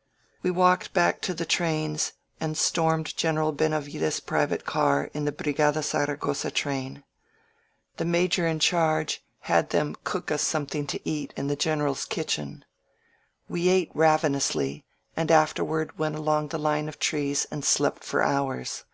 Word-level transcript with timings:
•••We 0.42 0.50
walked 0.50 0.94
back 0.94 1.20
to 1.20 1.34
the 1.34 1.44
trains 1.44 2.14
and 2.40 2.56
stormed 2.56 3.14
General 3.18 3.52
Benavides' 3.52 4.18
private 4.20 4.64
car 4.64 5.10
in 5.12 5.26
the 5.26 5.30
Brigada 5.30 5.82
Zaragosa 5.82 6.50
train. 6.50 7.04
The 7.98 8.06
major 8.06 8.46
in 8.46 8.60
charge 8.60 9.22
had 9.40 9.68
them 9.68 9.94
cook 10.04 10.30
us 10.30 10.40
something 10.40 10.86
to 10.86 10.98
8S1 11.00 11.00
INSURGENT 11.00 11.06
MEXICO 11.06 11.38
eat 11.38 11.38
in 11.38 11.46
the 11.48 11.54
General's 11.56 12.04
kitchen. 12.06 12.64
We 13.46 13.68
ate 13.68 13.90
ravenously, 13.92 14.86
and 15.18 15.30
afterward 15.30 15.98
went 15.98 16.14
over 16.14 16.22
along 16.22 16.48
the 16.48 16.58
line 16.58 16.88
of 16.88 16.98
trees 16.98 17.46
and 17.50 17.62
slept 17.62 18.02
for 18.02 18.22
hours. 18.22 18.84